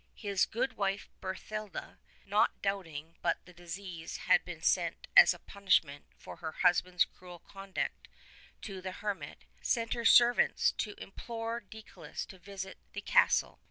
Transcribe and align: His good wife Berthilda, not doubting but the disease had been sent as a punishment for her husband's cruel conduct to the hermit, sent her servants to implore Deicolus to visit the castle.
His 0.15 0.47
good 0.47 0.77
wife 0.77 1.09
Berthilda, 1.21 1.99
not 2.25 2.59
doubting 2.63 3.17
but 3.21 3.45
the 3.45 3.53
disease 3.53 4.17
had 4.25 4.43
been 4.43 4.63
sent 4.63 5.05
as 5.15 5.31
a 5.31 5.37
punishment 5.37 6.05
for 6.17 6.37
her 6.37 6.53
husband's 6.53 7.05
cruel 7.05 7.37
conduct 7.37 8.07
to 8.63 8.81
the 8.81 8.93
hermit, 8.93 9.45
sent 9.61 9.93
her 9.93 10.03
servants 10.03 10.71
to 10.79 10.95
implore 10.97 11.59
Deicolus 11.61 12.25
to 12.29 12.39
visit 12.39 12.79
the 12.93 13.01
castle. 13.01 13.59